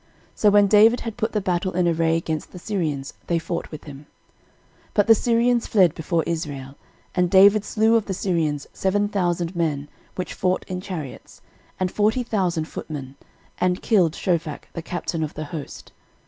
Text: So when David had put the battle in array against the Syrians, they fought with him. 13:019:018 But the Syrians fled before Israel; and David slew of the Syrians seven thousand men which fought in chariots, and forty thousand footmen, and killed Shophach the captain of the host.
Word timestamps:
So 0.33 0.49
when 0.49 0.65
David 0.65 1.01
had 1.01 1.15
put 1.15 1.31
the 1.31 1.39
battle 1.41 1.73
in 1.73 1.87
array 1.87 2.17
against 2.17 2.51
the 2.51 2.57
Syrians, 2.57 3.13
they 3.27 3.37
fought 3.37 3.69
with 3.69 3.83
him. 3.83 3.97
13:019:018 3.97 4.05
But 4.95 5.05
the 5.05 5.13
Syrians 5.13 5.67
fled 5.67 5.93
before 5.93 6.23
Israel; 6.25 6.75
and 7.13 7.29
David 7.29 7.63
slew 7.63 7.95
of 7.95 8.07
the 8.07 8.13
Syrians 8.15 8.65
seven 8.73 9.07
thousand 9.09 9.55
men 9.55 9.89
which 10.15 10.33
fought 10.33 10.65
in 10.67 10.81
chariots, 10.81 11.43
and 11.79 11.91
forty 11.91 12.23
thousand 12.23 12.65
footmen, 12.67 13.15
and 13.59 13.83
killed 13.83 14.13
Shophach 14.13 14.63
the 14.73 14.81
captain 14.81 15.21
of 15.23 15.35
the 15.35 15.45
host. 15.45 15.91